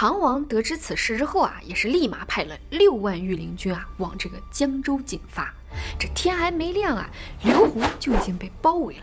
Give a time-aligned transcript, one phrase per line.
[0.00, 5.52] 唐王得知此事之后啊，也是立马派了六万御林军啊往这个江州进发。
[5.98, 7.06] 这天还没亮啊，
[7.42, 9.02] 刘洪就已经被包围了。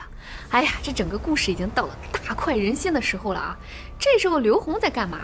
[0.50, 3.56] 哎呀，这整个故事已经到了大快人心的时候了啊！
[4.00, 5.20] 这时候刘宏在干嘛？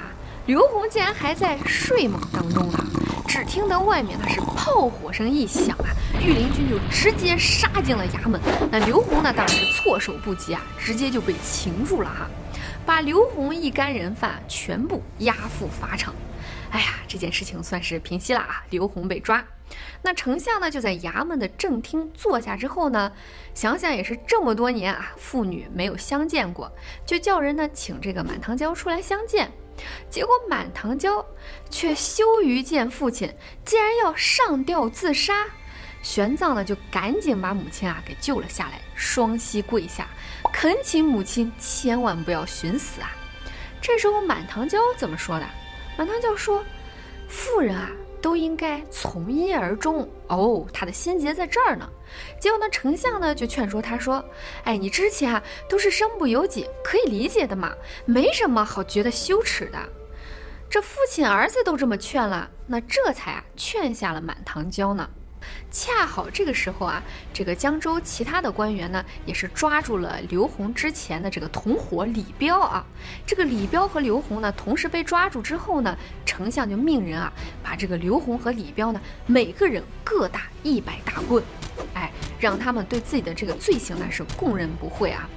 [0.46, 2.78] 刘宏竟然还在睡梦当中呢。
[3.28, 5.90] 只听得外面那是炮火声一响啊，
[6.22, 8.40] 御林军就直接杀进了衙门。
[8.72, 12.30] 那刘宏呢，当然是措手不及啊，直接就被擒住了哈，
[12.86, 16.14] 把刘宏一干人犯全部押赴法场。
[16.72, 19.44] 哎呀，这件事情算是平息了啊，刘宏被抓。
[20.02, 23.12] 那丞相呢，就在衙门的正厅坐下之后呢，
[23.54, 26.72] 想想也是这么多年啊，父女没有相见过，
[27.06, 29.52] 就叫人呢请这个满堂娇出来相见。
[30.10, 31.26] 结果满堂娇
[31.70, 33.34] 却羞于见父亲，
[33.66, 35.46] 竟然要上吊自杀。
[36.04, 40.08] 玄奘呢就赶紧把母亲啊给救了下来，双膝跪下，
[40.54, 43.10] 恳请母亲千万不要寻死啊。
[43.82, 45.46] 这时候满堂娇怎么说的？
[45.98, 46.64] 满堂娇说
[47.28, 47.90] ：“妇人啊。”
[48.24, 51.86] 都应该从一而终哦，他的心结在这儿呢。
[52.40, 54.24] 结果呢，丞相呢就劝说他说
[54.64, 57.74] ：“哎，你之前啊都是身不由己，可以理解的嘛，
[58.06, 59.78] 没什么好觉得羞耻的。”
[60.72, 65.10] 这父亲儿子都这么劝了，那这才啊劝下了满堂娇呢。
[65.72, 67.02] 恰好这个时候啊，
[67.34, 72.86] 这个江州其他的官员呢，也是抓住了刘宏之前的这个同伙李彪啊。
[73.26, 77.32] 这个李彪和刘宏呢，同时被抓住之后呢，丞相就命人啊，
[77.64, 81.44] 把这个刘宏和李彪呢，每个人各打一百大棍，
[81.94, 85.28] 哎，让他们对自己的这个罪行呢是供认不讳啊。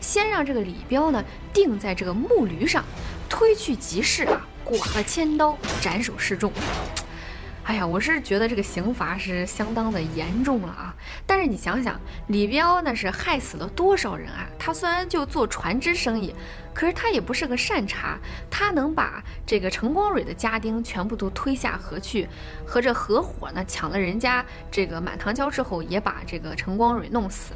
[0.00, 2.84] 先让这个李彪呢钉在这个木驴上，
[3.28, 6.52] 推去集市啊，剐了千刀，斩首示众。
[7.66, 10.94] 哎呀，我是觉得这个刑罚是相当的严重了啊！
[11.26, 14.46] 但是你想想，李彪那是害死了多少人啊？
[14.56, 16.32] 他虽然就做船只生意，
[16.72, 22.28] 可是他也不是个善茬，他能把这个陈光蕊的家丁全部都推下河去，
[22.64, 27.52] 和这合伙呢抢了人家这个满堂娇之后，也把这个陈光蕊弄死。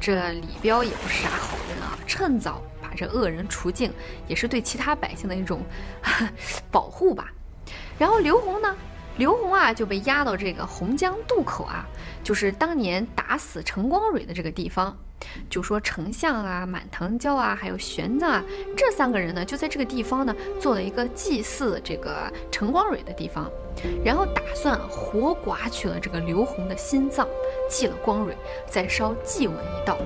[0.00, 3.92] 这李彪也不是啥好人啊，趁早把这恶人除尽，
[4.26, 5.62] 也是对其他百姓的一种
[6.72, 7.32] 保护吧。
[7.96, 8.76] 然后刘宏呢？
[9.18, 11.86] 刘宏啊，就被押到这个洪江渡口啊，
[12.22, 14.96] 就是当年打死陈光蕊的这个地方。
[15.48, 18.42] 就说丞相啊、满堂娇啊，还有玄奘啊，
[18.76, 23.48] 这三个人呢，就在这个地方呢，做了一个祭祀这个陈光蕊的地方，
[24.04, 27.28] 然后打算活剐取了这个刘宏的心脏，
[27.70, 28.36] 祭了光蕊，
[28.66, 29.96] 再烧祭文一道。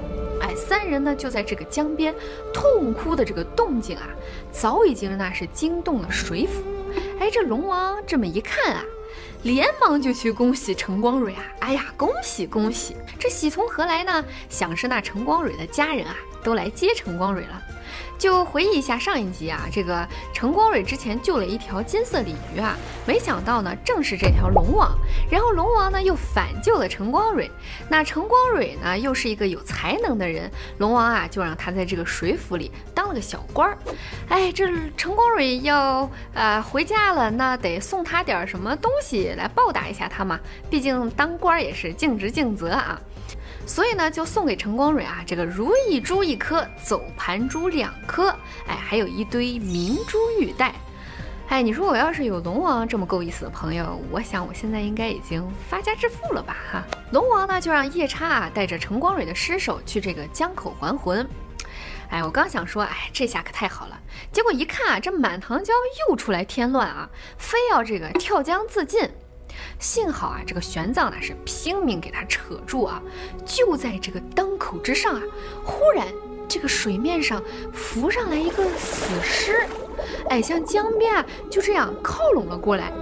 [0.42, 2.14] 哎，三人呢，就在这个江边
[2.52, 4.08] 痛哭的这个动静啊，
[4.52, 6.62] 早已经那是惊动了水府。
[7.18, 8.84] 哎，这龙王这么一看啊。
[9.42, 11.42] 连忙就去恭喜陈光蕊啊！
[11.60, 12.96] 哎呀，恭喜恭喜！
[13.18, 14.24] 这喜从何来呢？
[14.48, 17.60] 想是那陈光蕊的家人啊，都来接陈光蕊了。
[18.16, 24.96] 就回忆一下上一集啊，这个陈光蕊之前救了一条金色鲤鱼啊，没想到呢，正是这条龙王。
[25.28, 27.50] 然后龙王呢又反救了陈光蕊，
[27.90, 30.48] 那陈光蕊呢又是一个有才能的人，
[30.78, 33.76] 龙王啊就让他在这个水府里当了个小官儿。
[34.28, 40.38] 哎，这陈光蕊要呃回家了，那得送他点什么东西来报答一下他嘛，
[40.70, 42.98] 毕竟当官也是尽职尽责啊。
[43.68, 48.28] 所以呢，就送给陈光蕊啊，这个如意珠一颗，走盘珠两颗，
[48.66, 50.74] 哎，还有一堆明珠玉带。
[51.48, 56.56] 哎，你说我要是有龙王这么够意思的朋友，我想我现在应该已经发家致富了吧？
[56.72, 56.82] 哈，
[57.12, 61.28] 龙王呢就让夜叉啊带着陈光蕊的尸首去这个江口还魂。
[62.10, 64.00] 哎，我刚想说，哎，这下可太好了。
[64.32, 65.72] 结果一看啊，这满堂娇
[66.08, 67.08] 又出来添乱啊，
[67.38, 69.08] 非要这个跳江自尽。
[69.78, 73.02] 幸好啊，这个玄奘呢是拼命给他扯住啊！
[73.44, 75.22] 就在这个当口之上啊，
[75.64, 76.06] 忽然
[76.48, 79.66] 这个水面上浮上来一个死尸，
[80.28, 82.92] 哎，向江边啊就这样靠拢了过来。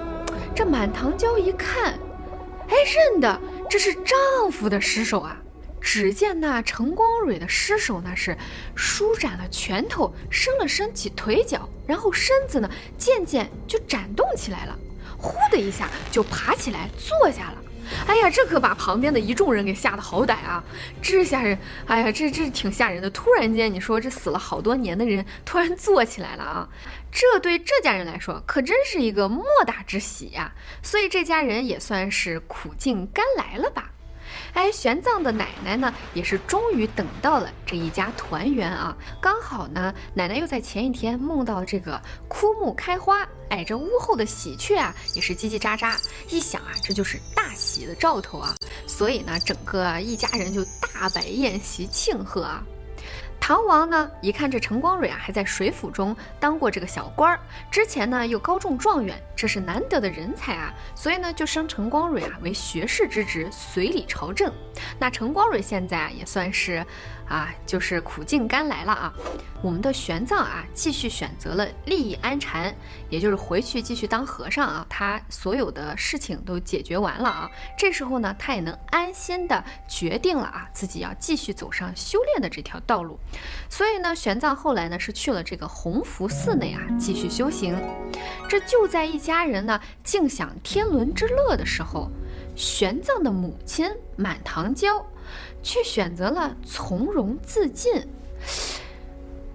[0.54, 1.98] 这满堂娇一看，
[2.68, 2.76] 哎，
[3.12, 5.40] 认得这是丈夫的尸首啊！
[5.80, 8.34] 只见那陈光蕊的尸首呢是
[8.74, 14.78] 舒展了拳头，伸了伸起腿脚，然后身子呢渐渐就展动起来了。
[15.24, 17.56] 呼的一下就爬起来坐下了，
[18.06, 20.62] 哎呀，这可把旁边的一众人给吓得好歹啊！
[21.00, 23.08] 这吓人，哎呀，这这挺吓人的。
[23.08, 26.68] 突然间，你说这死了好多年的人突然坐起来了啊，
[27.10, 30.52] 这对这家人来说可真是一个莫大之喜呀！
[30.82, 33.90] 所以这家人也算是苦尽甘来了吧。
[34.54, 38.96] 哎，玄奘的奶奶呢，也是终于等到了这一家团圆啊！
[39.20, 45.98] 刚好呢，奶奶又在前一天梦到这个枯木开花，哎，这屋后的喜鹊啊，也是叽叽喳喳，
[46.30, 48.54] 一想啊，这就是大喜的兆头啊！
[48.86, 52.64] 所以呢，整个一家人就大摆宴席庆贺啊。
[53.46, 57.38] 唐王呢，一看这陈光蕊啊，还在水府中当过这个小官儿，
[57.70, 64.50] 之前呢又高中状元，这是难得的人才啊，所以呢就升陈光蕊啊为学士之职，随礼朝政。
[64.98, 66.82] 那陈光蕊现在啊也算是。
[67.28, 69.12] 啊，就是苦尽甘来了啊！
[69.62, 72.74] 我们的玄奘啊，继续选择了利益安禅，
[73.08, 74.86] 也就是回去继续当和尚啊。
[74.90, 83.18] 他所有的事情都解决完了啊，这时候呢，他也能安心的决定了啊，自己要继续走上修炼的这条道路。
[83.70, 87.74] 所以呢，玄奘后来呢是去了这个弘福寺内啊，继续修行。
[88.48, 92.10] 这就在一家人呢尽享天伦之乐的时候，
[92.54, 95.04] 玄奘的母亲满堂娇。
[95.62, 98.06] 却选择了从容自尽。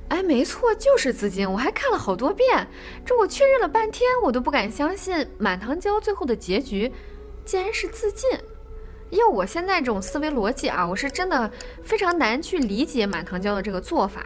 [0.10, 1.50] 哎，没错，就是自尽。
[1.50, 2.68] 我还看了好多遍，
[3.06, 6.92] 这我确认了半天，我都不敢相信满堂娇最后的结局
[7.46, 8.28] 竟然是自尽。
[9.12, 11.52] 要我现在这种思维逻辑啊，我是真的
[11.84, 14.26] 非常难去理解满堂娇的这个做法，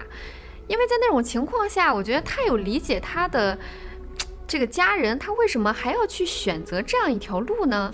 [0.67, 3.57] 因为在那种情况下，我觉得他有理解他的
[4.47, 7.93] 这个家人，他为什么还要去选择这样一条路呢？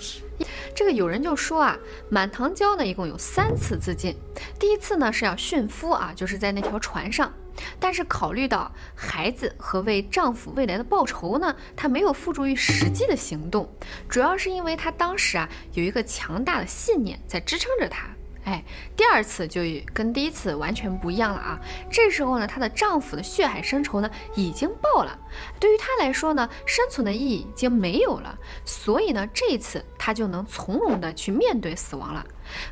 [0.75, 1.77] 这个有人就说啊，
[2.09, 4.15] 满堂娇呢一共有三次自尽。
[4.59, 7.33] 第一次呢是要殉夫啊，就是在那条船上，
[7.79, 13.69] 但是考虑到孩子和为丈夫未来的报仇呢，她没有付诸于实际的行动，
[14.07, 18.07] 主要是因为她当时啊有一个强大的信念在支撑着她。
[18.49, 18.63] 哎，
[18.97, 19.61] 第二次就
[19.93, 21.59] 跟第一次完全不一样了啊！
[21.91, 25.15] 这时候呢，她的丈夫的血海深仇呢已经报了，
[25.59, 28.35] 对于她来说呢，生存的意义已经没有了，
[28.65, 32.25] 所以呢，这一次她就能从容的去面对死亡了。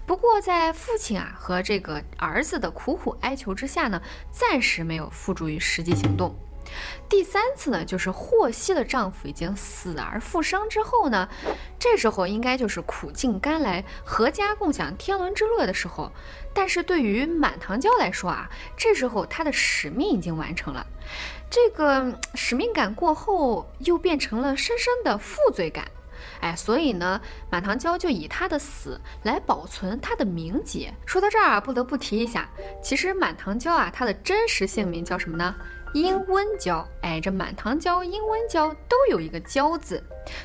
[0.07, 4.01] 不过在父亲啊和这个儿子的苦苦哀求之下呢，
[4.31, 6.35] 暂时没有付诸于实际行动。
[7.09, 11.29] 第三次呢，就是获悉了丈夫已经死而复生之后呢，
[11.79, 16.11] 这时候应该就是苦尽甘来，阖家共享天伦之乐的时候。
[16.53, 20.85] 但是对于满堂娇来说啊，这时候她的使命已经完成了，
[21.49, 25.85] 这个使命感过后又变成了深深的负罪感。
[26.41, 27.21] 哎，所以呢，
[27.51, 30.93] 满堂娇就以她的死来保存她的名节。
[31.05, 32.49] 说到这儿啊，不得不提一下，
[32.81, 35.55] 其实满堂娇啊，她的真实姓名叫什么呢？
[35.93, 40.03] 殷温娇，哎，这满堂娇、殷温娇都有一个娇字，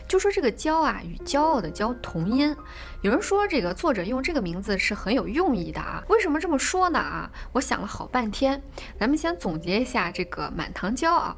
[0.08, 2.56] 就说这个娇啊与骄傲的骄同音。
[3.02, 6.98] 有人说这个作者用这个名字是很有用意的啊，为什么这么说呢？
[6.98, 8.62] 啊，我想了好半天，
[8.98, 11.36] 咱们先总结一下这个满堂娇啊，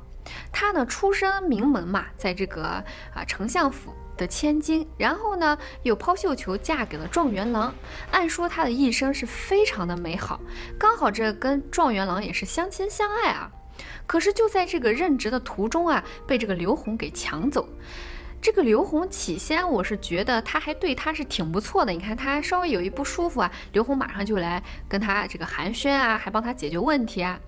[0.53, 7.75] 她呢出身名门嘛，在这个啊丞相府的千金，然后呢又抛绣球嫁给了状元郎，
[8.11, 10.41] 按说她的一生是非常的美好，
[10.79, 13.51] 刚好这跟状元郎也是相亲相爱啊。
[14.07, 17.69] 可是就在这个任职的途中啊，被这个刘宏给抢走。
[18.41, 27.41] 这个刘宏起先我是觉得他还对他是挺不错的，你看他稍微有一不舒服啊，刘宏马上就来跟他这个寒暄啊，还帮他解决问题啊。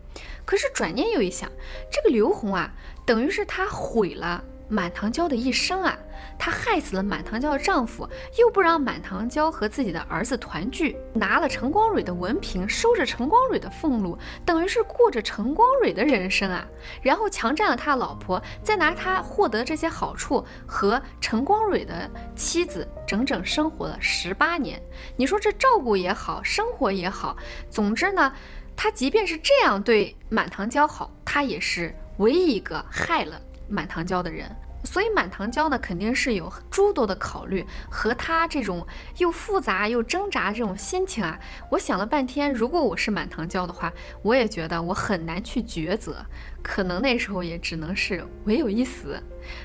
[0.47, 1.51] 可是转念又一想，
[1.93, 2.73] 这个刘宏啊，
[3.05, 4.43] 等于是他毁了。
[4.69, 5.97] 满堂娇的一生啊，
[6.39, 8.09] 她害死了满堂娇的丈夫，
[8.39, 16.67] 又不让满堂娇和自己的儿子团聚，拿了陈光蕊的文凭，收着陈光蕊的俸禄，等于是过着陈光蕊的人生啊。
[17.03, 24.83] 然后强占了他老婆，再拿他获得这些好处和陈光蕊的妻子整整生活了十八年。
[25.17, 27.37] 你说这照顾也好，生活也好，
[27.71, 28.33] 总之呢，
[28.75, 33.41] 他即便是这样对满堂娇好，他也是唯一一个害了。
[33.69, 34.55] 满堂娇的人，
[34.85, 38.87] 所以满堂娇呢肯定是有诸多的考虑，和他这种
[39.19, 41.39] 又复杂又挣扎这种心情啊，
[41.71, 43.93] 我想了半天，如果我是满堂娇的话，
[44.23, 46.25] 我也觉得我很难去抉择，
[46.63, 49.21] 可能那时候也只能是唯有一死。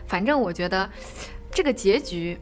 [0.07, 0.89] 反正我觉得
[1.51, 2.39] 这个结局